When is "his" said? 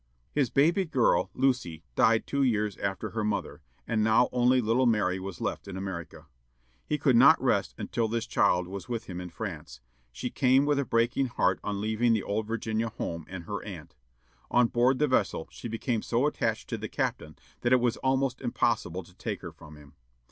0.31-0.49